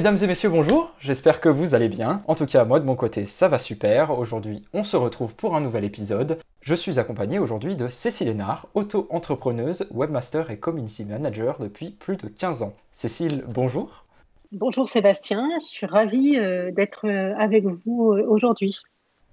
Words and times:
Mesdames 0.00 0.16
et 0.22 0.26
messieurs, 0.26 0.48
bonjour, 0.48 0.94
j'espère 0.98 1.42
que 1.42 1.50
vous 1.50 1.74
allez 1.74 1.90
bien. 1.90 2.22
En 2.26 2.34
tout 2.34 2.46
cas, 2.46 2.64
moi 2.64 2.80
de 2.80 2.86
mon 2.86 2.96
côté, 2.96 3.26
ça 3.26 3.48
va 3.48 3.58
super. 3.58 4.18
Aujourd'hui, 4.18 4.62
on 4.72 4.82
se 4.82 4.96
retrouve 4.96 5.34
pour 5.34 5.54
un 5.54 5.60
nouvel 5.60 5.84
épisode. 5.84 6.38
Je 6.62 6.74
suis 6.74 6.98
accompagné 6.98 7.38
aujourd'hui 7.38 7.76
de 7.76 7.86
Cécile 7.86 8.28
Hénard, 8.28 8.66
auto-entrepreneuse, 8.72 9.88
webmaster 9.90 10.50
et 10.50 10.58
community 10.58 11.04
manager 11.04 11.58
depuis 11.60 11.90
plus 11.90 12.16
de 12.16 12.28
15 12.28 12.62
ans. 12.62 12.72
Cécile, 12.92 13.44
bonjour. 13.46 14.06
Bonjour 14.52 14.88
Sébastien, 14.88 15.46
je 15.64 15.66
suis 15.66 15.86
ravie 15.86 16.38
euh, 16.38 16.70
d'être 16.70 17.06
euh, 17.06 17.34
avec 17.36 17.66
vous 17.66 18.14
euh, 18.14 18.24
aujourd'hui. 18.26 18.78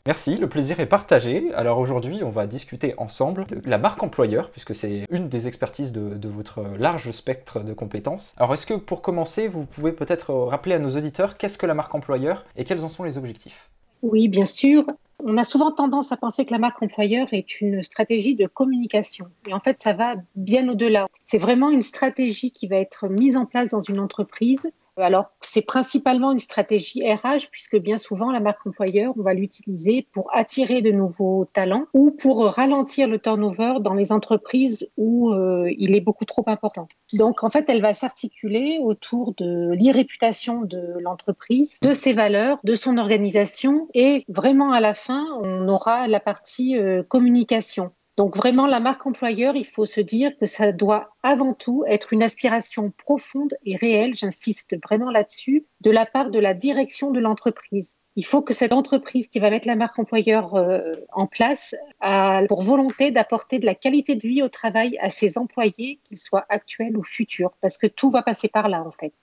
Merci, 0.08 0.38
le 0.38 0.48
plaisir 0.48 0.80
est 0.80 0.86
partagé. 0.86 1.54
Alors 1.54 1.80
aujourd'hui, 1.80 2.24
on 2.24 2.30
va 2.30 2.48
discuter 2.48 2.94
ensemble 2.98 3.46
de 3.46 3.60
la 3.70 3.78
marque 3.78 4.02
employeur, 4.02 4.52
puisque 4.52 4.74
c'est 4.74 5.06
une 5.10 5.28
des 5.28 5.50
expertises 5.50 5.92
de, 5.92 6.30
votre 6.30 6.64
large 6.80 7.12
spectre 7.12 7.60
de 7.60 7.74
compétences. 7.74 8.34
Alors 8.38 8.54
est-ce 8.54 8.66
que 8.66 8.76
pour 8.76 9.02
commencer, 9.02 9.50
vous 9.50 9.66
pouvez 9.66 9.92
peut-être 9.92 10.34
rappeler 10.34 10.76
à 10.76 10.80
nos 10.80 10.92
auditeurs 10.92 11.38
qu'est-ce 11.38 11.58
que 11.58 11.66
la 11.66 11.74
marque 11.74 11.94
employeur 11.94 12.46
et 12.56 12.64
quels 12.64 12.86
en 12.86 12.88
sont 12.88 13.04
les 13.04 13.18
objectifs? 13.18 13.70
Oui, 14.02 14.30
bien 14.30 14.46
sûr. 14.46 14.86
On 15.26 15.36
a 15.36 15.44
souvent 15.44 15.74
tendance 15.74 16.14
à 16.14 16.16
penser 16.16 16.46
que 16.46 16.54
la 16.54 16.60
marque 16.60 16.82
employeur 16.82 17.28
est 17.34 17.60
une 17.60 17.84
stratégie 17.84 18.36
de 18.36 18.48
communication. 18.48 19.26
Et 19.46 19.54
en 19.54 19.60
fait, 19.60 19.82
ça 19.82 19.92
va 19.92 20.16
bien 20.38 20.70
au-delà. 20.70 21.08
C'est 21.26 21.38
vraiment 21.38 21.70
une 21.70 21.82
stratégie 21.82 22.52
qui 22.52 22.68
va 22.68 22.78
être 22.78 23.10
mise 23.10 23.36
en 23.36 23.46
place 23.46 23.72
dans 23.72 23.82
une 23.82 24.00
entreprise 24.00 24.72
alors, 24.98 25.26
c'est 25.42 25.62
principalement 25.62 26.32
une 26.32 26.40
stratégie 26.40 27.02
RH, 27.02 27.50
puisque 27.52 27.78
bien 27.78 27.98
souvent, 27.98 28.32
la 28.32 28.40
marque 28.40 28.66
employeur, 28.66 29.14
on 29.18 29.22
va 29.22 29.34
l'utiliser 29.34 30.08
pour 30.12 30.30
attirer 30.34 30.82
de 30.82 30.92
nouveaux 30.92 31.46
talents 31.54 31.86
ou 31.94 32.12
pour 32.12 32.46
ralentir 32.46 33.08
le 33.08 33.20
turnover 33.20 33.76
dans 33.82 33.94
les 33.94 34.12
entreprises 34.12 34.88
où 34.98 35.32
euh, 35.32 35.72
il 35.78 35.96
est 35.96 36.02
beaucoup 36.02 36.26
trop 36.26 36.44
important. 36.48 36.88
Donc, 37.14 37.44
en 37.44 37.50
fait, 37.50 37.66
elle 37.70 37.82
va 37.82 37.94
s'articuler 37.94 38.80
autour 38.82 39.34
de 39.36 39.72
l'irréputation 39.74 40.62
de 40.62 40.96
l'entreprise, 41.00 41.80
de 41.82 41.94
ses 41.94 42.14
valeurs, 42.14 42.60
de 42.64 42.76
son 42.76 42.98
organisation, 42.98 43.88
et 43.94 44.24
vraiment 44.28 44.72
à 44.72 44.82
la 44.82 44.94
fin, 44.94 45.26
on 45.42 45.68
aura 45.68 46.08
la 46.08 46.20
partie 46.20 46.78
euh, 46.78 47.04
communication. 47.04 47.92
Donc 48.18 48.36
vraiment, 48.36 48.66
la 48.66 48.80
marque 48.80 49.06
employeur, 49.06 49.56
il 49.56 49.66
faut 49.66 49.86
se 49.86 50.02
dire 50.02 50.36
que 50.40 50.48
ça 50.48 50.72
doit 50.72 51.12
avant 51.22 51.54
tout 51.54 51.84
être 51.88 52.14
une 52.14 52.24
aspiration 52.24 52.92
profonde 52.92 53.54
et 53.64 53.76
réelle, 53.76 54.16
j'insiste 54.16 54.76
vraiment 54.84 55.12
là-dessus, 55.12 55.68
de 55.82 55.92
la 55.92 56.08
part 56.08 56.32
de 56.32 56.40
la 56.40 56.56
direction 56.56 57.12
de 57.12 57.20
l'entreprise. 57.20 57.96
Il 58.16 58.26
faut 58.26 58.42
que 58.42 58.56
cette 58.56 58.74
entreprise 58.74 59.28
qui 59.28 59.38
va 59.38 59.52
mettre 59.52 59.68
la 59.68 59.76
marque 59.76 60.00
employeur 60.00 60.56
euh, 60.56 60.96
en 61.12 61.28
place 61.28 61.76
a 62.00 62.42
pour 62.48 62.64
volonté 62.64 63.12
d'apporter 63.12 63.60
de 63.60 63.68
la 63.68 63.76
qualité 63.76 64.16
de 64.16 64.28
vie 64.28 64.42
au 64.42 64.50
travail 64.50 64.98
à 65.00 65.12
ses 65.12 65.38
employés, 65.38 66.00
qu'ils 66.04 66.18
soient 66.18 66.48
actuels 66.50 66.98
ou 66.98 67.04
futurs, 67.04 67.52
parce 67.62 67.78
que 67.78 67.86
tout 67.86 68.10
va 68.10 68.24
passer 68.24 68.48
par 68.48 68.68
là 68.68 68.82
en 68.82 68.92
fait. 68.92 69.14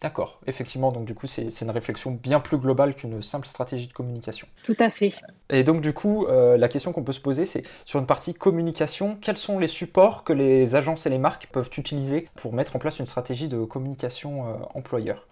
D'accord, 0.00 0.38
effectivement, 0.46 0.92
donc 0.92 1.06
du 1.06 1.14
coup 1.14 1.26
c'est 1.26 1.48
une 1.60 1.70
réflexion 1.70 2.12
bien 2.12 2.38
plus 2.38 2.56
globale 2.56 2.94
qu'une 2.94 3.20
simple 3.20 3.48
stratégie 3.48 3.88
de 3.88 3.92
communication. 3.92 4.46
Tout 4.62 4.76
à 4.78 4.90
fait. 4.90 5.12
Et 5.50 5.64
donc 5.64 5.80
du 5.80 5.92
coup, 5.92 6.26
euh, 6.26 6.56
la 6.56 6.68
question 6.68 6.92
qu'on 6.92 7.02
peut 7.02 7.12
se 7.12 7.20
poser, 7.20 7.46
c'est 7.46 7.64
sur 7.84 7.98
une 7.98 8.06
partie 8.06 8.32
communication, 8.32 9.18
quels 9.20 9.38
sont 9.38 9.58
les 9.58 9.66
supports 9.66 10.22
que 10.22 10.32
les 10.32 10.76
agences 10.76 11.06
et 11.06 11.10
les 11.10 11.18
marques 11.18 11.48
peuvent 11.50 11.70
utiliser 11.76 12.28
pour 12.36 12.52
mettre 12.52 12.76
en 12.76 12.78
place 12.78 13.00
une 13.00 13.06
stratégie 13.06 13.48
de 13.48 13.64
communication 13.64 14.46
euh, 14.46 14.52
employeur? 14.74 15.26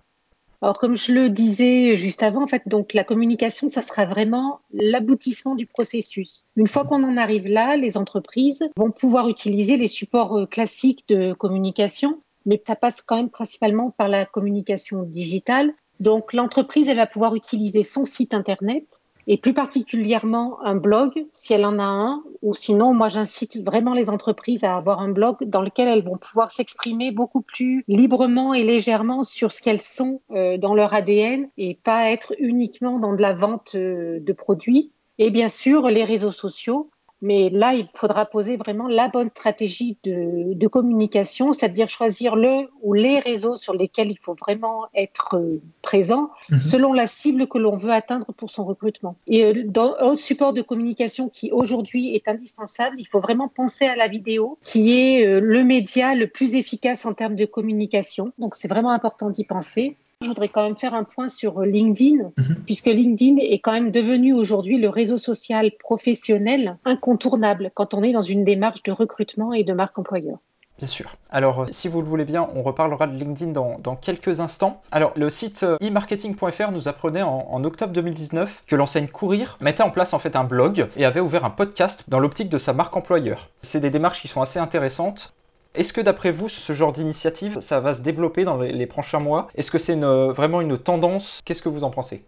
Alors, 0.62 0.78
comme 0.78 0.96
je 0.96 1.12
le 1.12 1.28
disais 1.28 1.96
juste 1.96 2.22
avant, 2.22 2.42
en 2.42 2.46
fait, 2.46 2.62
donc 2.66 2.94
la 2.94 3.04
communication, 3.04 3.68
ça 3.68 3.82
sera 3.82 4.06
vraiment 4.06 4.60
l'aboutissement 4.72 5.54
du 5.54 5.66
processus. 5.66 6.44
Une 6.56 6.66
fois 6.66 6.84
qu'on 6.84 7.04
en 7.04 7.16
arrive 7.18 7.46
là, 7.46 7.76
les 7.76 7.96
entreprises 7.98 8.66
vont 8.76 8.90
pouvoir 8.90 9.28
utiliser 9.28 9.76
les 9.76 9.88
supports 9.88 10.36
euh, 10.36 10.46
classiques 10.46 11.04
de 11.08 11.34
communication, 11.34 12.20
mais 12.46 12.62
ça 12.66 12.76
passe 12.76 13.02
quand 13.02 13.16
même 13.16 13.30
principalement 13.30 13.90
par 13.90 14.08
la 14.08 14.24
communication 14.24 15.02
digitale. 15.02 15.74
Donc 16.00 16.32
l'entreprise, 16.32 16.88
elle 16.88 16.96
va 16.96 17.06
pouvoir 17.06 17.34
utiliser 17.34 17.82
son 17.82 18.04
site 18.04 18.32
internet 18.34 18.84
et 19.28 19.38
plus 19.38 19.54
particulièrement 19.54 20.58
un 20.62 20.76
blog, 20.76 21.26
si 21.32 21.52
elle 21.52 21.64
en 21.64 21.78
a 21.78 21.84
un, 21.84 22.22
ou 22.42 22.54
sinon, 22.54 22.94
moi 22.94 23.08
j'incite 23.08 23.58
vraiment 23.58 23.92
les 23.92 24.08
entreprises 24.08 24.62
à 24.62 24.76
avoir 24.76 25.00
un 25.00 25.08
blog 25.08 25.36
dans 25.44 25.62
lequel 25.62 25.88
elles 25.88 26.04
vont 26.04 26.16
pouvoir 26.16 26.52
s'exprimer 26.52 27.10
beaucoup 27.10 27.40
plus 27.40 27.84
librement 27.88 28.54
et 28.54 28.62
légèrement 28.62 29.24
sur 29.24 29.50
ce 29.50 29.60
qu'elles 29.60 29.80
sont 29.80 30.20
euh, 30.30 30.58
dans 30.58 30.74
leur 30.74 30.94
ADN 30.94 31.48
et 31.58 31.74
pas 31.74 32.10
être 32.10 32.34
uniquement 32.38 33.00
dans 33.00 33.14
de 33.14 33.22
la 33.22 33.32
vente 33.32 33.72
euh, 33.74 34.20
de 34.20 34.32
produits. 34.32 34.92
Et 35.18 35.30
bien 35.30 35.48
sûr, 35.48 35.88
les 35.88 36.04
réseaux 36.04 36.30
sociaux, 36.30 36.90
mais 37.22 37.48
là, 37.50 37.74
il 37.74 37.86
faudra 37.94 38.26
poser 38.26 38.56
vraiment 38.56 38.88
la 38.88 39.08
bonne 39.08 39.30
stratégie 39.30 39.98
de, 40.04 40.66
communication, 40.66 41.52
c'est-à-dire 41.52 41.88
choisir 41.88 42.36
le 42.36 42.68
ou 42.82 42.92
les 42.92 43.20
réseaux 43.20 43.56
sur 43.56 43.72
lesquels 43.72 44.10
il 44.10 44.18
faut 44.18 44.34
vraiment 44.34 44.86
être 44.94 45.36
euh, 45.36 45.62
présent 45.80 46.30
mhm. 46.50 46.60
selon 46.60 46.92
la 46.92 47.06
cible 47.06 47.46
que 47.46 47.56
l'on 47.56 47.76
veut 47.76 47.92
atteindre 47.92 48.26
pour 48.36 48.50
son 48.50 48.64
recrutement. 48.64 49.16
Et 49.28 49.44
euh, 49.44 49.62
dans 49.64 49.94
un 50.00 50.16
support 50.16 50.52
de 50.52 50.60
communication 50.60 51.28
qui 51.28 51.52
aujourd'hui 51.52 52.14
est 52.14 52.28
indispensable, 52.28 52.96
il 52.98 53.06
faut 53.06 53.20
vraiment 53.20 53.48
penser 53.48 53.86
à 53.86 53.96
la 53.96 54.08
vidéo, 54.08 54.58
qui 54.62 54.98
est 54.98 55.24
euh, 55.24 55.40
le 55.40 55.62
média 55.62 56.14
le 56.14 56.26
plus 56.26 56.54
efficace 56.54 57.06
en 57.06 57.14
termes 57.14 57.36
de 57.36 57.46
communication. 57.46 58.32
Donc 58.38 58.56
c'est 58.56 58.68
vraiment 58.68 58.90
important 58.90 59.30
d'y 59.30 59.44
penser. 59.44 59.96
Je 60.22 60.28
voudrais 60.28 60.48
quand 60.48 60.64
même 60.64 60.78
faire 60.78 60.94
un 60.94 61.04
point 61.04 61.28
sur 61.28 61.60
LinkedIn, 61.60 62.32
mhm. 62.38 62.56
puisque 62.64 62.86
LinkedIn 62.86 63.36
est 63.38 63.58
quand 63.58 63.72
même 63.72 63.90
devenu 63.90 64.32
aujourd'hui 64.32 64.78
le 64.78 64.88
réseau 64.88 65.18
social 65.18 65.72
professionnel 65.78 66.78
incontournable 66.86 67.70
quand 67.74 67.92
on 67.92 68.02
est 68.02 68.12
dans 68.12 68.22
une 68.22 68.42
démarche 68.42 68.82
de 68.82 68.92
recrutement 68.92 69.52
et 69.52 69.62
de 69.62 69.74
marque 69.74 69.98
employeur. 69.98 70.38
Bien 70.78 70.88
sûr. 70.88 71.16
Alors, 71.30 71.62
euh, 71.62 71.66
si 71.70 71.88
vous 71.88 72.00
le 72.00 72.06
voulez 72.06 72.24
bien, 72.24 72.48
on 72.54 72.62
reparlera 72.62 73.06
de 73.06 73.16
LinkedIn 73.16 73.52
dans, 73.52 73.96
quelques 73.96 74.40
instants. 74.40 74.82
Alors, 74.90 75.12
le 75.16 75.28
site 75.28 75.62
euh, 75.62 75.76
e-marketing.fr 75.82 76.70
nous 76.70 76.88
apprenait 76.88 77.22
en, 77.22 77.48
en, 77.50 77.64
octobre 77.64 77.92
2019 77.92 78.64
que 78.66 78.76
l'enseigne 78.76 79.08
Courir 79.08 79.58
mettait 79.60 79.82
en 79.82 79.90
place 79.90 80.14
en 80.14 80.18
fait 80.18 80.34
un 80.34 80.44
blog 80.44 80.88
et 80.96 81.04
avait 81.04 81.20
ouvert 81.20 81.44
un 81.44 81.50
podcast 81.50 82.04
dans 82.08 82.20
l'optique 82.20 82.48
de 82.48 82.58
sa 82.58 82.72
marque 82.72 82.96
employeur. 82.96 83.50
C'est 83.62 83.80
des 83.80 83.90
démarches 83.90 84.20
qui 84.20 84.28
sont 84.28 84.42
assez 84.42 84.58
intéressantes. 84.58 85.35
Est-ce 85.76 85.92
que 85.92 86.00
d'après 86.00 86.30
vous, 86.30 86.48
ce 86.48 86.72
genre 86.72 86.92
d'initiative, 86.92 87.60
ça 87.60 87.80
va 87.80 87.94
se 87.94 88.02
développer 88.02 88.44
dans 88.44 88.56
les, 88.56 88.86
prochains 88.86 89.20
mois? 89.20 89.48
Est-ce 89.54 89.70
que 89.70 89.78
c'est 89.78 89.96
vraiment 89.96 90.60
une 90.60 90.78
tendance? 90.78 91.42
Qu'est-ce 91.44 91.62
que 91.62 91.68
vous 91.68 91.84
en 91.84 91.90
pensez? 91.90 92.24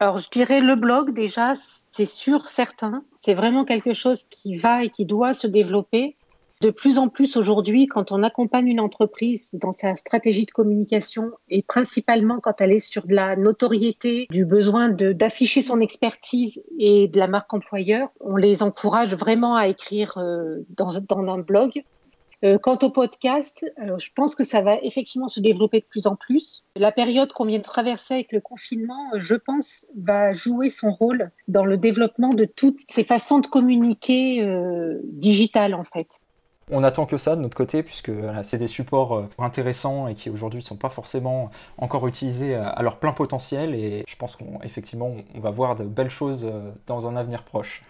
Alors 0.00 0.18
je 0.18 0.28
dirais 0.30 0.60
le 0.60 0.76
blog 0.76 1.14
déjà, 1.14 1.54
c'est 1.90 2.08
sûr, 2.08 2.48
certain. 2.48 3.02
C'est 3.20 3.34
vraiment 3.34 3.64
quelque 3.64 3.94
chose 3.94 4.24
qui 4.28 4.56
va 4.56 4.84
et 4.84 4.90
qui 4.90 5.04
doit 5.04 5.34
se 5.34 5.46
développer. 5.46 6.16
De 6.62 6.70
plus 6.70 6.96
en 6.98 7.08
plus 7.08 7.36
aujourd'hui, 7.36 7.86
quand 7.86 8.12
on 8.12 8.22
accompagne 8.22 8.68
une 8.68 8.80
entreprise 8.80 9.50
dans 9.52 9.72
sa 9.72 9.94
stratégie 9.94 10.46
de 10.46 10.50
communication 10.50 11.32
et 11.50 11.62
principalement 11.62 12.40
quand 12.40 12.60
elle 12.60 12.72
est 12.72 12.78
sur 12.78 13.06
de 13.06 13.14
la 13.14 13.36
notoriété, 13.36 14.26
du 14.30 14.46
besoin 14.46 14.88
d'afficher 14.88 15.60
son 15.60 15.80
expertise 15.80 16.62
et 16.78 17.08
de 17.08 17.18
la 17.18 17.28
marque 17.28 17.52
employeur, 17.52 18.08
on 18.20 18.36
les 18.36 18.62
encourage 18.62 19.14
vraiment 19.14 19.54
à 19.54 19.68
écrire 19.68 20.16
euh, 20.16 20.64
dans 20.70 20.96
un 20.96 21.38
blog 21.38 21.82
euh, 22.44 22.58
quant 22.58 22.78
au 22.82 22.90
podcast, 22.90 23.64
je 23.78 24.08
pense 24.14 24.34
que 24.34 24.44
ça 24.44 24.60
va 24.60 24.76
effectivement 24.82 25.28
se 25.28 25.40
développer 25.40 25.80
de 25.80 25.86
plus 25.86 26.06
en 26.06 26.16
plus. 26.16 26.64
La 26.76 26.92
période 26.92 27.32
qu'on 27.32 27.46
vient 27.46 27.58
de 27.58 27.62
traverser 27.62 28.14
avec 28.14 28.32
le 28.32 28.40
confinement, 28.40 29.10
je 29.16 29.34
pense, 29.34 29.86
va 29.96 30.32
jouer 30.32 30.68
son 30.70 30.92
rôle 30.92 31.30
dans 31.48 31.64
le 31.64 31.78
développement 31.78 32.34
de 32.34 32.44
toutes 32.44 32.80
ces 32.90 33.04
façons 33.04 33.38
de 33.38 33.46
communiquer 33.46 34.42
euh, 34.42 35.00
digitales 35.04 35.74
en 35.74 35.84
fait. 35.84 36.08
On 36.70 36.82
attend 36.82 37.06
que 37.06 37.16
ça 37.16 37.36
de 37.36 37.40
notre 37.40 37.56
côté, 37.56 37.84
puisque 37.84 38.10
c'est 38.42 38.58
des 38.58 38.66
supports 38.66 39.14
euh, 39.14 39.28
intéressants 39.38 40.08
et 40.08 40.14
qui 40.14 40.30
aujourd'hui 40.30 40.60
ne 40.60 40.64
sont 40.64 40.76
pas 40.76 40.88
forcément 40.88 41.50
encore 41.78 42.08
utilisés 42.08 42.56
à 42.56 42.82
leur 42.82 42.98
plein 42.98 43.12
potentiel. 43.12 43.74
Et 43.74 44.04
je 44.06 44.16
pense 44.16 44.36
qu'effectivement, 44.36 45.14
on 45.34 45.40
va 45.40 45.50
voir 45.50 45.76
de 45.76 45.84
belles 45.84 46.10
choses 46.10 46.52
dans 46.86 47.08
un 47.08 47.14
avenir 47.14 47.44
proche. 47.44 47.82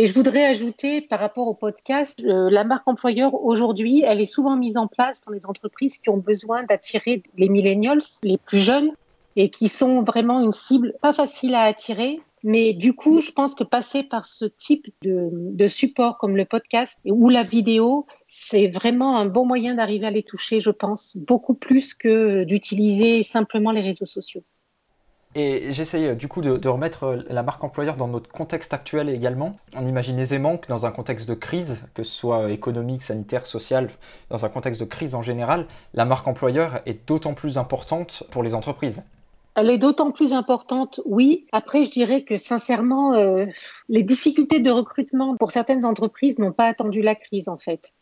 Et 0.00 0.06
je 0.06 0.14
voudrais 0.14 0.44
ajouter 0.44 1.00
par 1.00 1.18
rapport 1.18 1.48
au 1.48 1.54
podcast, 1.54 2.22
euh, 2.24 2.48
la 2.50 2.62
marque 2.62 2.86
employeur 2.86 3.34
aujourd'hui, 3.34 4.04
elle 4.06 4.20
est 4.20 4.26
souvent 4.26 4.56
mise 4.56 4.76
en 4.76 4.86
place 4.86 5.20
dans 5.22 5.32
les 5.32 5.44
entreprises 5.44 5.98
qui 5.98 6.08
ont 6.08 6.18
besoin 6.18 6.62
d'attirer 6.62 7.24
les 7.36 7.48
millennials, 7.48 8.04
les 8.22 8.38
plus 8.38 8.60
jeunes, 8.60 8.92
et 9.34 9.50
qui 9.50 9.66
sont 9.66 10.04
vraiment 10.04 10.40
une 10.40 10.52
cible 10.52 10.94
pas 11.02 11.12
facile 11.12 11.52
à 11.56 11.62
attirer. 11.62 12.20
Mais 12.44 12.74
du 12.74 12.92
coup, 12.92 13.20
je 13.20 13.32
pense 13.32 13.56
que 13.56 13.64
passer 13.64 14.04
par 14.04 14.24
ce 14.24 14.44
type 14.44 14.86
de, 15.02 15.30
de 15.32 15.66
support 15.66 16.18
comme 16.18 16.36
le 16.36 16.44
podcast 16.44 16.96
ou 17.04 17.28
la 17.28 17.42
vidéo, 17.42 18.06
c'est 18.28 18.68
vraiment 18.68 19.18
un 19.18 19.26
bon 19.26 19.44
moyen 19.46 19.74
d'arriver 19.74 20.06
à 20.06 20.12
les 20.12 20.22
toucher, 20.22 20.60
je 20.60 20.70
pense, 20.70 21.16
beaucoup 21.16 21.54
plus 21.54 21.94
que 21.94 22.44
d'utiliser 22.44 23.24
simplement 23.24 23.72
les 23.72 23.80
réseaux 23.80 24.06
sociaux. 24.06 24.44
Et 25.38 25.70
j'essaye 25.70 26.06
euh, 26.06 26.14
du 26.16 26.26
coup 26.26 26.42
de, 26.42 26.68
remettre 26.68 27.04
euh, 27.04 27.22
la 27.30 27.44
marque 27.44 27.62
employeur 27.62 27.96
dans 27.96 28.08
notre 28.08 28.28
contexte 28.28 28.74
actuel 28.74 29.08
également. 29.08 29.56
On 29.76 29.86
imagine 29.86 30.18
aisément 30.18 30.56
que 30.56 30.66
dans 30.66 30.84
un 30.84 30.90
contexte 30.90 31.28
de 31.28 31.34
crise, 31.34 31.84
que 31.94 32.02
ce 32.02 32.10
soit 32.10 32.50
économique, 32.50 33.02
sanitaire, 33.02 33.46
social, 33.46 33.88
dans 34.30 34.44
un 34.44 34.48
contexte 34.48 34.80
de 34.80 34.84
crise 34.84 35.14
en 35.14 35.22
général, 35.22 35.66
la 35.94 36.04
marque 36.04 36.26
employeur 36.26 36.80
est 36.86 37.06
d'autant 37.06 37.34
plus 37.34 37.56
importante 37.56 38.24
pour 38.32 38.42
les 38.42 38.56
entreprises. 38.56 39.04
Elle 39.54 39.70
est 39.70 39.78
d'autant 39.78 40.10
plus 40.10 40.32
importante, 40.32 41.00
oui. 41.04 41.46
Après, 41.52 41.84
je 41.84 41.92
dirais 41.92 42.22
que 42.22 42.36
sincèrement, 42.36 43.14
euh, 43.14 43.46
les 43.88 44.02
difficultés 44.02 44.58
de 44.58 44.72
recrutement 44.72 45.36
pour 45.36 45.52
certaines 45.52 45.84
entreprises 45.84 46.40
n'ont 46.40 46.52
pas 46.52 46.66
attendu 46.66 47.00
la 47.00 47.14
crise 47.14 47.48
en 47.48 47.58
fait. 47.58 47.92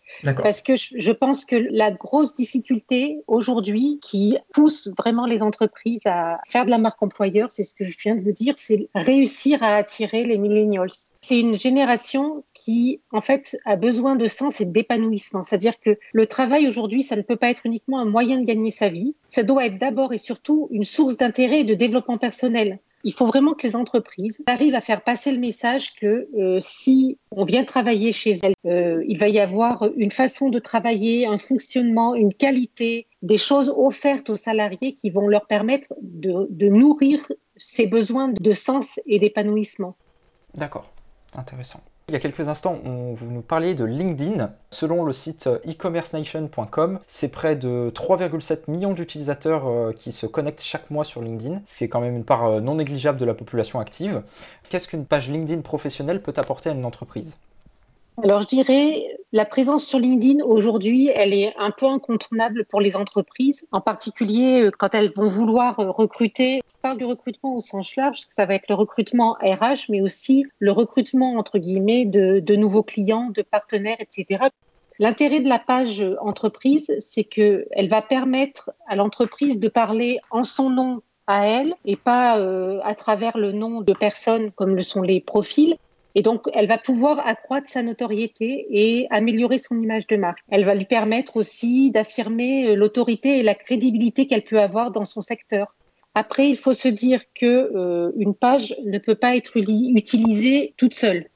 Parce 0.43 0.63
que 0.63 0.75
je 0.77 1.13
pense 1.13 1.45
que 1.45 1.57
la 1.57 1.91
grosse 1.91 2.35
difficulté 2.35 3.19
aujourd'hui 3.27 3.99
qui 4.03 4.37
pousse 4.53 4.89
vraiment 4.97 5.27
les 5.27 5.43
entreprises 5.43 6.03
à 6.07 6.39
faire 6.47 6.65
de 6.65 6.71
la 6.71 6.79
marque 6.79 7.03
employeur, 7.03 7.51
c'est 7.51 7.65
ce 7.65 7.75
que 7.75 7.85
je 7.85 7.97
viens 7.99 8.17
de 8.17 8.23
vous 8.23 8.33
dire, 8.33 8.55
c'est 8.57 8.89
réussir 8.95 9.63
à 9.63 9.77
attirer 9.77 10.25
les 10.25 10.39
millennials. 10.39 10.91
C'est 11.23 11.41
une 11.41 11.57
génération 11.57 12.45
qui, 12.55 13.01
en 13.11 13.21
fait, 13.21 13.57
a 13.65 13.75
besoin 13.75 14.15
de 14.15 14.27
sens 14.27 14.61
et 14.61 14.65
d'épanouissement. 14.65 15.43
C'est-à-dire 15.43 15.81
que 15.81 15.99
le 16.13 16.27
travail 16.27 16.69
aujourd'hui, 16.69 17.03
ça 17.03 17.17
ne 17.17 17.23
peut 17.23 17.37
pas 17.37 17.51
être 17.51 17.67
uniquement 17.67 17.99
un 17.99 18.05
moyen 18.05 18.39
de 18.39 18.45
gagner 18.45 18.71
sa 18.71 18.89
vie. 18.89 19.17
Ça 19.29 19.43
doit 19.43 19.67
être 19.67 19.79
d'abord 19.79 20.13
et 20.13 20.19
surtout 20.19 20.69
une 20.71 20.85
source 20.85 21.17
d'intérêt 21.17 21.61
et 21.61 21.65
de 21.65 21.75
développement 21.75 22.19
personnel. 22.19 22.79
Il 23.07 23.13
faut 23.13 23.27
vraiment 23.27 23.55
que 23.55 23.65
les 23.65 23.77
entreprises 23.77 24.43
arrivent 24.47 24.75
à 24.75 24.81
faire 24.81 25.01
passer 25.01 25.31
le 25.31 25.39
message 25.39 25.95
que 25.95 26.29
euh, 26.37 26.59
si 26.61 27.21
on 27.31 27.45
vient 27.45 27.65
travailler 27.65 28.11
chez 28.11 28.37
elles, 28.43 28.57
euh, 28.67 29.05
il 29.07 29.17
va 29.21 29.29
y 29.29 29.39
avoir 29.39 29.89
une 29.97 30.11
façon 30.11 30.49
de 30.49 30.59
travailler, 30.59 31.25
un 31.25 31.39
fonctionnement, 31.39 32.17
une 32.17 32.35
qualité, 32.35 33.07
des 33.23 33.39
choses 33.39 33.73
offertes 33.77 34.29
aux 34.29 34.35
salariés 34.35 34.93
qui 34.93 35.11
vont 35.11 35.29
leur 35.29 35.47
permettre 35.47 35.95
de, 36.03 36.49
de 36.51 36.69
nourrir 36.69 37.31
ces 37.57 37.87
besoins 37.87 38.27
de 38.27 38.53
sens 38.53 38.99
et 39.07 39.21
d'épanouissement. 39.21 39.95
D'accord, 40.55 40.91
intéressant. 41.33 41.85
Il 42.09 42.13
y 42.13 42.17
a 42.17 42.21
quelques 42.21 42.49
instants, 42.49 42.79
on, 42.85 43.15
vous 43.15 43.33
nous 43.33 43.43
parliez 43.43 43.75
de 43.75 43.85
LinkedIn. 43.85 44.53
Selon 44.71 45.03
le 45.03 45.13
site 45.13 45.49
e-commercenation.com, 45.49 47.01
c'est 47.09 47.33
près 47.33 47.57
de 47.57 47.91
3,7 47.93 48.71
millions 48.71 48.93
d'utilisateurs 48.93 49.67
euh, 49.67 49.93
qui 49.93 50.13
se 50.13 50.25
connectent 50.27 50.63
chaque 50.63 50.89
mois 50.89 51.03
sur 51.03 51.21
LinkedIn, 51.21 51.63
ce 51.67 51.79
qui 51.79 51.83
est 51.83 51.89
quand 51.89 52.01
même 52.01 52.15
une 52.15 52.25
part 52.25 52.45
euh, 52.45 52.61
non 52.61 52.77
négligeable 52.77 53.19
de 53.19 53.25
la 53.25 53.35
population 53.35 53.81
active. 53.81 54.23
Qu'est-ce 54.69 54.87
qu'une 54.87 55.05
page 55.05 55.29
LinkedIn 55.29 55.63
professionnelle 55.63 56.23
peut 56.23 56.35
apporter 56.37 56.71
à 56.71 56.75
une 56.75 56.85
entreprise? 56.85 57.39
Alors 58.23 58.41
je 58.41 58.47
dirais, 58.47 59.16
la 59.33 59.45
présence 59.45 59.85
sur 59.85 59.99
LinkedIn 59.99 60.45
aujourd'hui, 60.45 61.09
elle 61.09 61.35
est 61.35 61.55
un 61.59 61.71
peu 61.71 61.87
incontournable 61.87 62.65
pour 62.67 62.81
les 62.81 62.97
entreprises, 62.97 63.67
en 63.73 63.81
particulier 63.81 64.63
euh, 64.63 64.71
quand 64.71 64.95
elles 64.95 65.13
vont 65.15 65.27
vouloir 65.27 65.81
euh, 65.81 65.91
recruter. 65.91 66.61
Je 66.67 66.81
parle 66.81 66.99
du 66.99 67.05
recrutement 67.05 67.57
au 67.57 67.61
sens 67.61 67.97
large, 67.97 68.23
ça 68.31 68.47
va 68.47 68.55
être 68.55 68.69
le 68.69 68.75
recrutement 68.77 69.37
RH, 69.43 69.91
mais 69.91 70.01
aussi 70.01 70.47
le 70.59 70.73
recrutement 70.73 71.37
entre 71.37 71.59
guillemets 71.59 72.05
de, 72.05 72.41
de 72.41 72.57
nouveaux 72.57 72.85
clients, 72.85 73.31
de 73.31 73.43
partenaires, 73.43 73.99
etc. 74.01 74.45
L'intérêt 74.99 75.41
de 75.41 75.49
la 75.49 75.59
page 75.59 76.05
entreprise, 76.21 76.91
c'est 77.01 77.25
qu'elle 77.25 77.89
va 77.89 78.01
permettre 78.01 78.71
à 78.87 78.97
l'entreprise 78.97 79.59
de 79.59 79.69
parler 79.69 80.21
en 80.31 80.43
son 80.43 80.71
nom 80.71 81.03
à 81.27 81.47
elle 81.47 81.75
et 81.85 81.97
pas 81.97 82.39
euh, 82.39 82.81
à 82.83 82.95
travers 82.95 83.37
le 83.37 83.53
nom 83.53 83.81
de 83.81 83.93
personnes 83.93 84.53
comme 84.53 84.77
le 84.77 84.83
sont 84.83 85.03
les 85.03 85.21
profils. 85.21 85.77
Et 86.19 86.23
donc, 86.23 86.49
elle 86.55 86.67
va 86.67 86.79
pouvoir 86.79 87.25
accroître 87.27 87.69
sa 87.69 87.83
notoriété 87.83 88.67
et 88.71 89.07
améliorer 89.11 89.59
son 89.59 89.79
image 89.79 90.07
de 90.07 90.17
marque. 90.17 90.39
Elle 90.49 90.65
va 90.65 90.75
lui 90.75 90.87
permettre 90.87 91.37
aussi 91.37 91.91
d'affirmer 91.91 92.69
euh, 92.69 92.75
l'autorité 92.75 93.39
et 93.39 93.43
la 93.43 93.55
crédibilité 93.55 94.27
qu'elle 94.27 94.43
peut 94.43 94.59
avoir 94.59 94.91
dans 94.91 95.05
son 95.05 95.21
secteur. 95.21 95.77
Après, 96.15 96.49
il 96.49 96.57
faut 96.57 96.73
se 96.73 96.89
dire 96.89 97.21
que 97.35 97.45
euh, 97.45 98.13
une 98.17 98.35
page 98.35 98.75
ne 98.87 98.99
peut 98.99 99.15
pas 99.15 99.37
être 99.37 99.59
utilisée 99.59 100.73
toute 100.79 100.95
seule. 100.95 101.29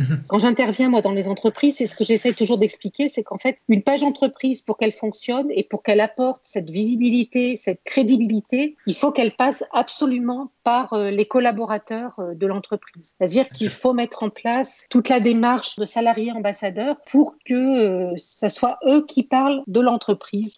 Mhm. 0.00 0.22
Quand 0.28 0.38
j'interviens, 0.38 0.88
moi, 0.88 1.02
dans 1.02 1.10
les 1.10 1.28
entreprises, 1.28 1.76
c'est 1.76 1.86
ce 1.86 1.94
que 1.94 2.04
j'essaie 2.04 2.32
toujours 2.32 2.56
d'expliquer, 2.56 3.10
c'est 3.10 3.22
qu'en 3.22 3.36
fait, 3.36 3.58
une 3.68 3.82
page 3.82 4.02
entreprise, 4.02 4.62
pour 4.62 4.78
qu'elle 4.78 4.92
fonctionne 4.92 5.48
et 5.50 5.62
pour 5.62 5.82
qu'elle 5.82 6.00
apporte 6.00 6.40
cette 6.42 6.70
visibilité, 6.70 7.54
cette 7.56 7.82
crédibilité, 7.84 8.76
il 8.86 8.96
faut 8.96 9.12
qu'elle 9.12 9.36
passe 9.36 9.62
absolument 9.72 10.50
par 10.64 10.94
euh, 10.94 11.10
les 11.10 11.26
collaborateurs 11.26 12.14
euh, 12.18 12.34
de 12.34 12.46
l'entreprise. 12.46 13.14
C'est-à-dire 13.18 13.50
qu'il 13.50 13.68
faut 13.68 13.92
mettre 13.92 14.22
en 14.22 14.30
place 14.30 14.82
toute 14.88 15.10
la 15.10 15.20
démarche 15.20 15.78
de 15.78 15.84
salariés 15.84 16.32
ambassadeurs 16.32 16.96
pour 17.10 17.36
que 17.44 17.54
euh, 17.54 18.14
ce 18.16 18.48
soit 18.48 18.78
eux 18.86 19.04
qui 19.06 19.22
parlent 19.22 19.62
de 19.66 19.80
l'entreprise 19.80 20.54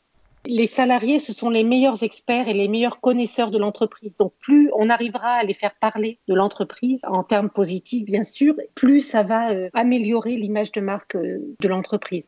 les 0.47 0.67
salariés, 0.67 1.21
ce 1.21 1.33
sont 1.33 1.50
les 1.50 1.65
meilleurs 1.65 2.03
experts 2.03 2.49
et 2.49 2.55
les 2.55 2.69
meilleurs 2.69 3.00
connaisseurs 3.00 3.50
de 3.50 3.59
l'entreprise. 3.59 4.17
Donc, 4.17 4.33
plus 4.41 4.71
on 4.75 4.91
arrivera 4.91 5.35
à 5.35 5.44
les 5.44 5.55
faire 5.55 5.75
parler 5.81 6.19
de 6.29 6.35
l'entreprise 6.35 7.00
en 7.06 7.23
termes 7.23 7.50
positifs, 7.50 8.05
bien 8.05 8.25
sûr, 8.25 8.55
plus 8.75 9.00
ça 9.00 9.23
va 9.23 9.53
euh, 9.53 9.71
améliorer 9.73 10.37
l'image 10.37 10.73
de 10.73 10.81
marque 10.81 11.15
euh, 11.15 11.39
de 11.61 11.69
l'entreprise. 11.69 12.27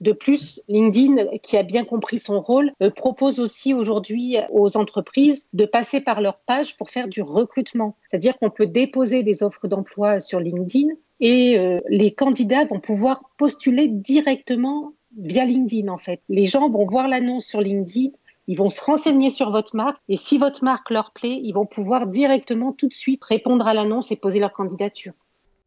De 0.00 0.12
plus, 0.12 0.60
LinkedIn, 0.66 1.26
qui 1.42 1.56
a 1.56 1.62
bien 1.62 1.84
compris 1.84 2.18
son 2.18 2.40
rôle, 2.40 2.72
euh, 2.82 2.90
propose 2.90 3.38
aussi 3.38 3.72
aujourd'hui 3.72 4.36
aux 4.50 4.76
entreprises 4.76 5.46
de 5.52 5.64
passer 5.64 6.00
par 6.00 6.20
leur 6.20 6.38
page 6.38 6.76
pour 6.76 6.90
faire 6.90 7.06
du 7.06 7.22
recrutement. 7.22 7.96
C'est-à-dire 8.08 8.36
qu'on 8.38 8.50
peut 8.50 8.66
déposer 8.66 9.22
des 9.22 9.42
offres 9.42 9.68
d'emploi 9.68 10.18
sur 10.18 10.40
LinkedIn 10.40 10.88
et 11.20 11.56
les 11.88 12.12
candidats 12.12 12.64
vont 12.64 12.80
pouvoir 12.80 13.30
postuler 13.38 13.86
directement 13.86 14.92
via 15.18 15.44
LinkedIn 15.44 15.88
en 15.88 15.98
fait. 15.98 16.20
Les 16.28 16.46
gens 16.46 16.68
vont 16.70 16.84
voir 16.84 17.08
l'annonce 17.08 17.46
sur 17.46 17.60
LinkedIn, 17.60 18.10
ils 18.48 18.58
vont 18.58 18.68
se 18.68 18.82
renseigner 18.82 19.30
sur 19.30 19.50
votre 19.50 19.76
marque 19.76 20.00
et 20.08 20.16
si 20.16 20.38
votre 20.38 20.64
marque 20.64 20.90
leur 20.90 21.12
plaît, 21.12 21.40
ils 21.42 21.52
vont 21.52 21.66
pouvoir 21.66 22.06
directement 22.06 22.72
tout 22.72 22.88
de 22.88 22.94
suite 22.94 23.22
répondre 23.24 23.66
à 23.66 23.74
l'annonce 23.74 24.10
et 24.10 24.16
poser 24.16 24.40
leur 24.40 24.52
candidature. 24.52 25.12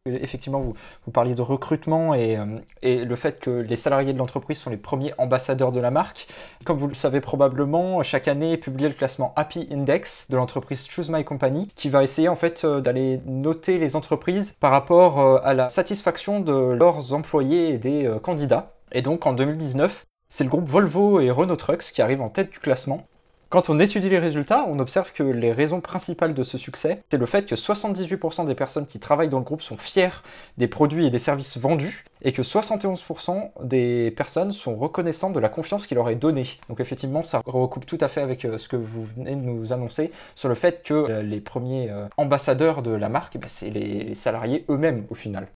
Effectivement, 0.07 0.61
vous, 0.61 1.11
parliez 1.11 1.33
de 1.33 1.41
recrutement 1.41 2.13
et, 2.13 2.37
euh, 2.37 2.59
et, 2.83 3.05
le 3.05 3.15
fait 3.15 3.39
que 3.39 3.49
les 3.49 3.75
salariés 3.75 4.13
de 4.13 4.19
l'entreprise 4.19 4.59
sont 4.59 4.69
les 4.69 4.77
premiers 4.77 5.13
ambassadeurs 5.17 5.71
de 5.71 5.79
la 5.79 5.89
marque. 5.89 6.27
Comme 6.63 6.77
vous 6.77 6.87
le 6.87 6.93
savez 6.93 7.21
probablement, 7.21 8.03
chaque 8.03 8.27
année 8.27 8.51
est 8.51 8.57
publié 8.57 8.87
le 8.87 8.93
classement 8.93 9.33
Happy 9.35 9.67
Index 9.71 10.27
de 10.29 10.37
l'entreprise 10.37 10.87
Choose 10.87 11.09
My 11.09 11.23
Company 11.23 11.69
qui 11.73 11.89
va 11.89 12.03
essayer 12.03 12.29
en 12.29 12.35
fait 12.35 12.65
euh, 12.65 12.81
d'aller 12.81 13.19
noter 13.25 13.79
les 13.79 13.95
entreprises 13.95 14.55
par 14.59 14.69
rapport 14.69 15.19
euh, 15.19 15.39
à 15.43 15.55
la 15.55 15.69
satisfaction 15.69 16.39
de 16.39 16.53
leurs 16.53 17.15
employés 17.15 17.69
et 17.69 17.79
des 17.79 18.07
candidats. 18.21 18.74
Et 18.91 19.01
donc 19.01 19.25
en 19.25 19.33
2019, 19.33 20.05
c'est 20.29 20.43
le 20.43 20.49
groupe 20.49 20.67
Volvo 20.67 21.19
et 21.19 21.31
Renault 21.31 21.55
Trucks 21.55 21.83
qui 21.93 22.01
arrivent 22.01 22.21
en 22.21 22.29
tête 22.29 22.51
du 22.51 22.59
classement. 22.59 23.05
Quand 23.49 23.69
on 23.69 23.79
étudie 23.79 24.09
les 24.09 24.19
résultats, 24.19 24.65
on 24.67 24.79
observe 24.79 25.13
que 25.13 25.23
les 25.23 25.53
raisons 25.53 25.79
principales 25.79 26.33
de 26.33 26.43
ce 26.43 26.57
succès, 26.57 27.03
c'est 27.09 27.17
le 27.17 27.25
fait 27.25 27.45
que 27.45 27.55
78% 27.55 28.45
des 28.45 28.55
personnes 28.55 28.87
qui 28.87 28.99
travaillent 28.99 29.29
dans 29.29 29.37
le 29.37 29.45
groupe 29.45 29.61
sont 29.61 29.77
fiers 29.77 30.09
des 30.57 30.67
produits 30.67 31.05
et 31.05 31.09
des 31.11 31.19
services 31.19 31.57
vendus, 31.57 32.05
et 32.23 32.31
que 32.31 32.41
71% 32.41 33.51
des 33.63 34.11
personnes 34.11 34.51
sont 34.51 34.75
reconnaissantes 34.75 35.33
de 35.33 35.39
la 35.39 35.47
confiance 35.47 35.85
qu'il 35.85 35.95
leur 35.95 36.09
est 36.09 36.15
donnée. 36.15 36.47
Donc 36.69 36.79
effectivement, 36.79 37.21
ça 37.21 37.41
recoupe 37.45 37.85
tout 37.85 37.99
à 38.01 38.07
fait 38.07 38.21
avec 38.21 38.45
euh, 38.45 38.57
ce 38.57 38.67
que 38.67 38.75
vous 38.75 39.05
venez 39.15 39.35
de 39.35 39.41
nous 39.41 39.71
annoncer 39.71 40.11
sur 40.35 40.49
le 40.49 40.55
fait 40.55 40.83
que 40.83 40.93
euh, 40.93 41.21
les 41.21 41.39
premiers 41.39 41.89
euh, 41.91 42.07
ambassadeurs 42.17 42.81
de 42.81 42.91
la 42.91 43.09
marque, 43.09 43.37
bah, 43.37 43.47
c'est 43.47 43.69
les 43.69 44.15
salariés 44.15 44.65
eux-mêmes 44.69 45.05
au 45.09 45.15
final. 45.15 45.47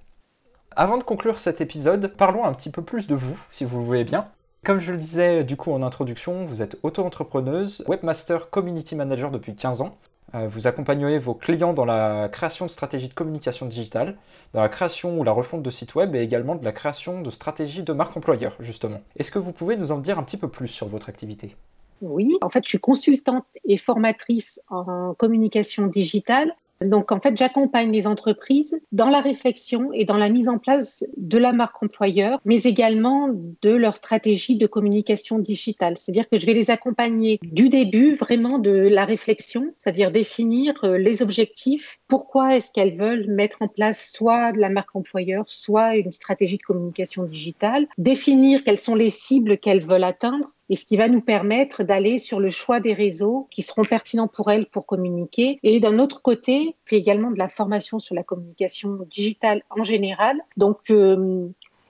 Avant 0.75 0.97
de 0.97 1.03
conclure 1.03 1.39
cet 1.39 1.61
épisode, 1.61 2.07
parlons 2.07 2.45
un 2.45 2.53
petit 2.53 2.69
peu 2.69 2.81
plus 2.81 3.07
de 3.07 3.15
vous, 3.15 3.37
si 3.51 3.65
vous 3.65 3.79
le 3.79 3.85
voulez 3.85 4.03
bien. 4.03 4.27
Comme 4.63 4.79
je 4.79 4.91
le 4.91 4.97
disais 4.97 5.43
du 5.43 5.55
coup 5.55 5.71
en 5.71 5.81
introduction, 5.81 6.45
vous 6.45 6.61
êtes 6.61 6.77
auto-entrepreneuse, 6.83 7.83
webmaster, 7.87 8.49
community 8.49 8.95
manager 8.95 9.31
depuis 9.31 9.55
15 9.55 9.81
ans. 9.81 9.97
Euh, 10.35 10.47
vous 10.47 10.67
accompagnez 10.67 11.17
vos 11.17 11.33
clients 11.33 11.73
dans 11.73 11.85
la 11.85 12.29
création 12.29 12.65
de 12.65 12.69
stratégies 12.69 13.07
de 13.07 13.13
communication 13.13 13.65
digitale, 13.65 14.15
dans 14.53 14.61
la 14.61 14.69
création 14.69 15.17
ou 15.19 15.23
la 15.23 15.31
refonte 15.31 15.63
de 15.63 15.71
sites 15.71 15.95
web 15.95 16.13
et 16.15 16.19
également 16.19 16.55
de 16.55 16.63
la 16.63 16.71
création 16.71 17.21
de 17.21 17.29
stratégies 17.31 17.83
de 17.83 17.93
marque 17.93 18.15
employeur, 18.15 18.55
justement. 18.59 19.01
Est-ce 19.17 19.31
que 19.31 19.39
vous 19.39 19.53
pouvez 19.53 19.75
nous 19.75 19.91
en 19.91 19.97
dire 19.97 20.19
un 20.19 20.23
petit 20.23 20.37
peu 20.37 20.49
plus 20.49 20.67
sur 20.67 20.87
votre 20.87 21.09
activité? 21.09 21.55
Oui, 22.01 22.37
en 22.41 22.49
fait, 22.49 22.63
je 22.63 22.69
suis 22.69 22.79
consultante 22.79 23.45
et 23.65 23.77
formatrice 23.77 24.61
en 24.69 25.13
communication 25.15 25.87
digitale 25.87 26.53
donc, 26.85 27.11
en 27.11 27.19
fait, 27.19 27.37
j'accompagne 27.37 27.91
les 27.91 28.07
entreprises 28.07 28.79
dans 28.91 29.09
la 29.09 29.19
réflexion 29.19 29.91
et 29.93 30.05
dans 30.05 30.17
la 30.17 30.29
mise 30.29 30.47
en 30.47 30.57
place 30.57 31.03
de 31.17 31.37
la 31.37 31.51
marque 31.51 31.83
employeur, 31.83 32.39
mais 32.45 32.61
également 32.61 33.29
de 33.61 33.71
leur 33.71 33.95
stratégie 33.95 34.55
de 34.55 34.65
communication 34.65 35.39
digitale. 35.39 35.97
C'est-à-dire 35.97 36.29
que 36.29 36.37
je 36.37 36.45
vais 36.45 36.53
les 36.53 36.69
accompagner 36.69 37.39
du 37.43 37.69
début, 37.69 38.13
vraiment 38.13 38.59
de 38.59 38.71
la 38.71 39.03
réflexion, 39.03 39.73
c'est-à-dire 39.77 40.11
définir 40.11 40.73
euh, 40.83 40.97
les 40.97 41.21
objectifs, 41.21 41.99
pourquoi 42.07 42.55
est-ce 42.55 42.71
qu'elles 42.71 42.95
veulent 42.95 43.27
mettre 43.27 43.61
en 43.61 43.67
place 43.67 44.11
soit 44.13 44.51
de 44.53 44.59
la 44.59 44.69
marque 44.69 44.95
employeur, 44.95 45.43
soit 45.47 45.95
une 45.95 46.11
stratégie 46.11 46.57
de 46.57 46.63
communication 46.63 47.23
digitale, 47.23 47.87
définir 47.97 48.63
quelles 48.63 48.79
sont 48.79 48.95
les 48.95 49.09
cibles 49.09 49.57
qu'elles 49.57 49.83
veulent 49.83 50.03
atteindre 50.03 50.49
et 50.69 50.75
ce 50.75 50.85
qui 50.85 50.97
va 50.97 51.09
nous 51.09 51.21
permettre 51.21 51.83
d'aller 51.83 52.19
sur 52.19 52.39
le 52.39 52.49
choix 52.49 52.79
des 52.79 52.93
réseaux 52.93 53.47
qui 53.49 53.63
seront 53.63 53.83
pertinents 53.83 54.27
pour 54.27 54.51
elles 54.51 54.67
pour 54.67 54.85
communiquer. 54.85 55.59
Et 55.63 55.79
d'un 55.79 55.97
autre 55.97 56.21
côté, 56.21 56.75
fait 56.85 56.97
également 56.97 57.31
de 57.31 57.39
la 57.39 57.49
formation 57.49 57.99
sur 57.99 58.13
la 58.13 58.23
communication 58.23 58.99
digitale 59.09 59.63
en 59.69 59.83
général. 59.83 60.39
Donc, 60.57 60.91
euh, 60.91 61.47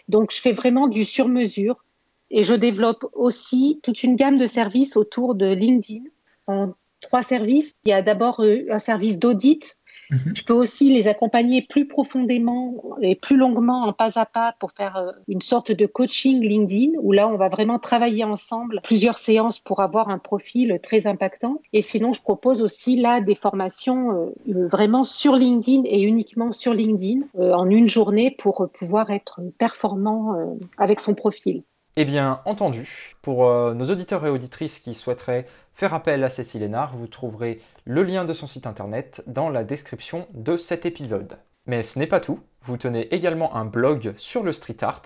donc 0.08 0.32
je 0.32 0.40
fais 0.40 0.54
vraiment 0.54 0.88
du 0.88 1.04
sur-mesure 1.04 1.84
et 2.32 2.44
je 2.44 2.54
développe 2.54 3.06
aussi 3.14 3.80
toute 3.84 4.04
une 4.04 4.16
gamme 4.16 4.38
de 4.38 4.48
services 4.48 4.96
autour 4.96 5.36
de 5.36 5.52
LinkedIn 5.52 6.06
en 6.48 6.74
trois 7.02 7.24
services. 7.24 7.76
Il 7.86 7.90
y 7.90 7.94
a 7.94 8.02
d'abord 8.02 8.40
euh, 8.40 8.66
un 8.70 8.80
service 8.80 9.20
d'audit 9.20 9.78
Mhm. 10.10 10.36
Je 10.36 10.44
peux 10.44 10.54
aussi 10.54 10.92
les 10.92 11.08
accompagner 11.08 11.62
plus 11.62 11.88
profondément 11.88 12.76
et 13.02 13.16
plus 13.16 13.38
longuement 13.38 13.84
en 13.84 13.94
pas 13.94 14.20
à 14.20 14.26
pas 14.26 14.56
pour 14.60 14.72
faire 14.72 14.98
euh, 14.98 15.12
une 15.28 15.42
sorte 15.42 15.72
de 15.72 15.86
coaching 15.86 16.42
LinkedIn 16.42 16.98
où 17.02 17.12
là, 17.12 17.28
on 17.28 17.38
va 17.38 17.50
vraiment 17.50 17.80
travailler 17.80 18.24
ensemble 18.24 18.82
plusieurs 18.84 19.20
séances 19.20 19.60
pour 19.60 19.82
avoir 19.82 20.10
un 20.10 20.18
profil 20.18 20.80
très 20.82 21.06
impactant. 21.06 21.62
Et 21.74 21.82
sinon, 21.82 22.14
je 22.14 22.22
propose 22.22 22.62
aussi 22.62 22.96
là 22.96 23.22
des 23.22 23.36
formations 23.36 24.34
euh, 24.48 24.68
vraiment 24.68 25.04
sur 25.04 25.36
LinkedIn 25.36 25.84
et 25.86 26.02
uniquement 26.02 26.52
sur 26.52 26.74
LinkedIn 26.74 27.26
euh, 27.38 27.54
en 27.54 27.70
une 27.70 27.88
journée 27.88 28.32
pour 28.32 28.70
pouvoir 28.74 29.12
être 29.12 29.42
performant 29.58 30.36
avec 30.78 31.00
son 31.00 31.14
profil. 31.14 31.64
Eh 31.96 32.06
bien, 32.06 32.40
entendu, 32.46 33.16
pour 33.22 33.44
nos 33.74 33.86
auditeurs 33.86 34.26
et 34.26 34.30
auditrices 34.30 34.80
qui 34.80 34.94
souhaiteraient 34.94 35.46
faire 35.80 35.94
appel 35.94 36.26
à 36.26 36.30
Cécile 36.30 36.64
Hénard, 36.64 36.98
vous 36.98 37.08
trouverez 37.08 37.62
le 37.86 38.04
lien 38.04 38.26
de 38.26 38.34
son 38.34 38.48
site 38.48 38.68
internet 38.68 39.24
dans 39.28 39.48
la 39.48 39.64
description 39.64 40.28
de 40.34 40.58
cet 40.58 40.86
épisode. 40.86 41.38
Mais 41.68 41.84
ce 41.84 41.98
n'est 41.98 42.06
pas 42.06 42.20
tout, 42.20 42.42
vous 42.64 42.76
tenez 42.76 43.14
également 43.16 43.56
un 43.56 43.64
blog 43.64 44.14
sur 44.18 44.44
le 44.44 44.52
street 44.52 44.76
art 44.82 45.04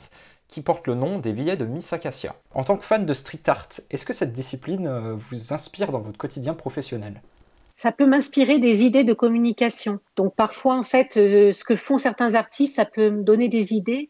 qui 0.47 0.61
porte 0.61 0.87
le 0.87 0.95
nom 0.95 1.19
des 1.19 1.31
billets 1.31 1.57
de 1.57 1.65
Miss 1.65 1.93
Acacia. 1.93 2.33
En 2.55 2.63
tant 2.63 2.77
que 2.77 2.85
fan 2.85 3.05
de 3.05 3.13
street 3.13 3.43
art, 3.45 3.67
est-ce 3.91 4.03
que 4.03 4.13
cette 4.13 4.33
discipline 4.33 4.87
euh, 4.87 5.15
vous 5.29 5.53
inspire 5.53 5.91
dans 5.91 5.99
votre 5.99 6.17
quotidien 6.17 6.55
professionnel? 6.55 7.21
Ça 7.75 7.91
peut 7.91 8.07
m'inspirer 8.07 8.57
des 8.57 8.83
idées 8.83 9.03
de 9.03 9.13
communication. 9.13 9.99
Donc 10.15 10.35
parfois, 10.35 10.73
en 10.73 10.83
fait, 10.83 11.17
euh, 11.17 11.51
ce 11.51 11.63
que 11.63 11.75
font 11.75 11.99
certains 11.99 12.33
artistes, 12.33 12.77
ça 12.77 12.85
peut 12.85 13.11
me 13.11 13.21
donner 13.21 13.47
des 13.47 13.73
idées. 13.73 14.09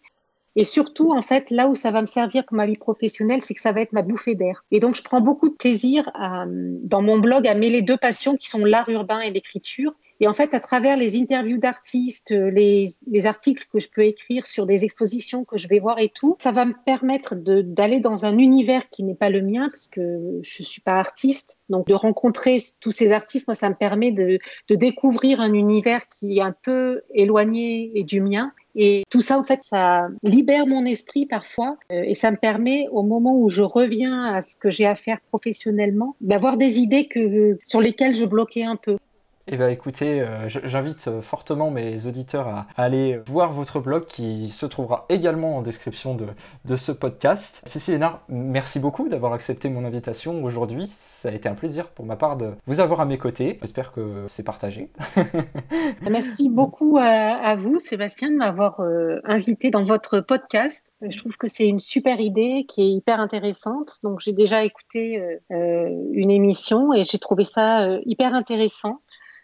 Et 0.55 0.65
surtout, 0.65 1.12
en 1.12 1.22
fait, 1.22 1.50
là 1.50 1.67
où 1.67 1.75
ça 1.75 1.91
va 1.91 2.01
me 2.01 2.05
servir 2.07 2.45
pour 2.45 2.55
ma 2.55 2.67
vie 2.67 2.77
professionnelle, 2.77 3.41
c'est 3.41 3.55
que 3.55 3.62
ça 3.62 3.72
va 3.72 3.81
être 3.81 3.91
ma 3.91 4.03
bouffée 4.03 4.36
d'air. 4.36 4.63
Et 4.72 4.79
donc, 4.79 4.95
je 4.95 5.01
prends 5.01 5.22
beaucoup 5.22 5.50
de 5.50 5.55
plaisir 5.55 6.12
à, 6.13 6.45
dans 6.48 7.01
mon 7.01 7.17
blog 7.17 7.48
à 7.48 7.55
mêler 7.55 7.81
deux 7.81 7.98
passions 7.98 8.38
qui 8.38 8.48
sont 8.48 8.63
l'art 8.63 8.89
urbain 8.89 9.19
et 9.22 9.31
l'écriture. 9.31 9.93
Et 10.23 10.27
en 10.27 10.31
fait, 10.31 10.53
à 10.53 10.61
travers 10.61 10.95
les 10.95 11.19
interviews 11.19 11.57
d'artistes, 11.57 12.31
les, 12.31 12.93
les, 13.11 13.25
articles 13.25 13.67
que 13.69 13.79
je 13.79 13.89
peux 13.89 14.03
écrire 14.03 14.45
sur 14.45 14.65
des 14.65 14.85
expositions 14.85 15.43
que 15.43 15.57
je 15.57 15.67
vais 15.67 15.79
voir 15.79 15.99
et 15.99 16.07
tout, 16.07 16.37
ça 16.39 16.53
va 16.53 16.63
me 16.63 16.73
permettre 16.85 17.35
d'aller 17.35 17.99
dans 17.99 18.23
un 18.23 18.37
univers 18.37 18.89
qui 18.89 19.03
n'est 19.03 19.15
pas 19.15 19.29
le 19.29 19.41
mien, 19.41 19.67
parce 19.69 19.89
que 19.89 20.39
je 20.41 20.63
suis 20.63 20.79
pas 20.79 20.97
artiste. 20.97 21.57
Donc, 21.67 21.87
de 21.87 21.93
rencontrer 21.93 22.63
tous 22.79 22.93
ces 22.93 23.11
artistes, 23.11 23.49
moi, 23.49 23.55
ça 23.55 23.67
me 23.67 23.75
permet 23.75 24.13
de, 24.13 24.39
de 24.69 24.75
découvrir 24.75 25.41
un 25.41 25.51
univers 25.51 26.07
qui 26.07 26.37
est 26.37 26.41
un 26.41 26.55
peu 26.63 27.01
éloigné 27.13 27.91
et 27.93 28.05
du 28.05 28.21
mien 28.21 28.53
et 28.75 29.03
tout 29.09 29.21
ça, 29.21 29.37
en 29.37 29.43
fait, 29.43 29.61
ça 29.61 30.07
libère 30.23 30.65
mon 30.65 30.85
esprit 30.85 31.25
parfois 31.25 31.77
euh, 31.91 32.03
et 32.05 32.13
ça 32.13 32.31
me 32.31 32.37
permet, 32.37 32.87
au 32.91 33.03
moment 33.03 33.37
où 33.37 33.49
je 33.49 33.61
reviens 33.61 34.33
à 34.33 34.41
ce 34.41 34.55
que 34.57 34.69
j'ai 34.69 34.85
à 34.85 34.95
faire 34.95 35.19
professionnellement, 35.29 36.15
d'avoir 36.21 36.57
des 36.57 36.79
idées 36.79 37.07
que, 37.07 37.59
sur 37.67 37.81
lesquelles 37.81 38.15
je 38.15 38.25
bloquais 38.25 38.63
un 38.63 38.75
peu. 38.75 38.97
Eh 39.45 39.57
bien 39.57 39.67
écoutez, 39.67 40.21
euh, 40.21 40.47
j'invite 40.47 41.09
euh, 41.09 41.21
fortement 41.21 41.69
mes 41.69 42.07
auditeurs 42.07 42.47
à, 42.47 42.65
aller 42.77 43.19
voir 43.27 43.51
votre 43.51 43.81
blog 43.81 44.05
qui 44.05 44.47
se 44.47 44.65
trouvera 44.65 45.05
également 45.09 45.57
en 45.57 45.62
description 45.62 46.15
de, 46.15 46.75
ce 46.77 46.93
podcast. 46.93 47.62
Cécile 47.65 47.95
Hénard, 47.95 48.21
merci 48.29 48.79
beaucoup 48.79 49.09
d'avoir 49.09 49.33
accepté 49.33 49.67
mon 49.67 49.83
invitation 49.83 50.41
aujourd'hui. 50.45 50.88
Ça 50.88 51.27
a 51.27 51.33
été 51.33 51.50
un 51.50 51.55
plaisir 51.55 51.89
pour 51.89 52.05
ma 52.05 52.15
part 52.15 52.38
de 52.38 52.51
vous 52.67 52.79
avoir 52.79 53.01
à 53.01 53.05
mes 53.05 53.17
côtés. 53.17 53.59
J'espère 53.62 53.91
que 53.91 54.23
c'est 54.27 54.45
partagé. 54.45 54.89
merci 56.09 56.47
beaucoup 56.47 56.97
à, 56.97 57.57
vous, 57.57 57.79
Sébastien, 57.79 58.31
de 58.31 58.38
m'avoir 58.38 58.79
euh, 58.79 59.19
invité 59.25 59.71
dans 59.71 59.83
votre 59.83 60.21
podcast. 60.21 60.85
Je 61.01 61.17
trouve 61.17 61.35
que 61.35 61.50
c'est 61.50 61.67
une 61.67 61.81
super 61.81 62.21
idée 62.21 62.65
qui 62.69 62.81
est 62.81 62.89
hyper 62.89 63.19
intéressante. 63.19 63.97
Donc 64.03 64.21
j'ai 64.21 64.31
déjà 64.31 64.63
écouté 64.63 65.21
une 65.50 66.31
émission 66.31 66.93
et 66.93 67.03
j'ai 67.03 67.19
trouvé 67.19 67.43
ça 67.43 67.89
hyper 68.05 68.33
intéressant. 68.33 69.01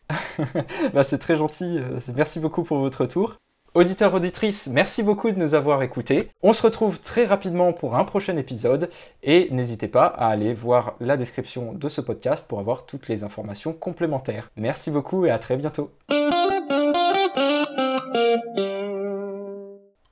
bah, 0.94 1.04
c'est 1.04 1.20
très 1.20 1.38
gentil. 1.38 1.78
Euh, 1.78 2.00
merci 2.16 2.40
beaucoup 2.40 2.64
pour 2.64 2.80
votre 2.80 3.02
retour. 3.02 3.36
Auditeurs, 3.76 4.16
auditrices, 4.16 4.66
merci 4.68 5.04
beaucoup 5.04 5.30
de 5.30 5.38
nous 5.38 5.54
avoir 5.54 5.84
écoutés. 5.84 6.30
On 6.42 6.54
se 6.54 6.64
retrouve 6.64 7.00
très 7.02 7.26
rapidement 7.26 7.72
pour 7.72 7.96
un 7.96 8.04
prochain 8.04 8.36
épisode 8.36 8.90
et 9.22 9.48
n'hésitez 9.52 9.88
pas 9.88 10.08
à 10.08 10.28
aller 10.28 10.56
voir 10.56 10.96
la 11.00 11.18
description 11.18 11.74
de 11.74 11.88
ce 11.88 12.02
podcast 12.02 12.48
pour 12.48 12.60
avoir 12.60 12.88
toutes 12.88 13.08
les 13.08 13.24
informations 13.24 13.74
complémentaires. 13.74 14.50
Merci 14.56 14.90
beaucoup 14.90 15.28
et 15.28 15.30
à 15.30 15.38
très 15.38 15.56
bientôt. 15.56 15.92